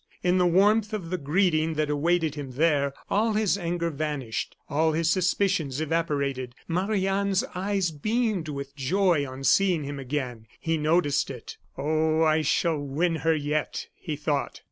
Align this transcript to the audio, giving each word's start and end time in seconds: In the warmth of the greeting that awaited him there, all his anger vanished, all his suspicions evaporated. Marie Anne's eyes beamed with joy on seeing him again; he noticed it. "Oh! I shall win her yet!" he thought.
In 0.23 0.39
the 0.39 0.47
warmth 0.47 0.93
of 0.93 1.11
the 1.11 1.17
greeting 1.19 1.75
that 1.75 1.91
awaited 1.91 2.33
him 2.33 2.53
there, 2.53 2.91
all 3.11 3.33
his 3.33 3.55
anger 3.55 3.91
vanished, 3.91 4.55
all 4.67 4.93
his 4.93 5.11
suspicions 5.11 5.79
evaporated. 5.79 6.55
Marie 6.67 7.05
Anne's 7.05 7.43
eyes 7.53 7.91
beamed 7.91 8.49
with 8.49 8.75
joy 8.75 9.29
on 9.29 9.43
seeing 9.43 9.83
him 9.83 9.99
again; 9.99 10.47
he 10.59 10.75
noticed 10.75 11.29
it. 11.29 11.57
"Oh! 11.77 12.23
I 12.23 12.41
shall 12.41 12.79
win 12.79 13.17
her 13.17 13.35
yet!" 13.35 13.89
he 13.93 14.15
thought. 14.15 14.59